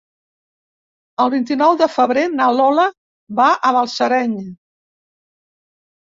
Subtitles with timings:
[1.25, 2.85] El vint-i-nou de febrer na Lola
[3.41, 4.33] va a Balsareny.